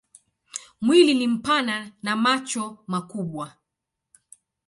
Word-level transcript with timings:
Mwili 0.81 1.13
ni 1.13 1.27
mpana 1.27 1.75
na 2.03 2.15
macho 2.15 2.63
makubwa. 2.87 3.53